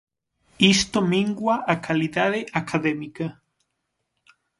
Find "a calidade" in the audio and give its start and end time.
1.73-2.41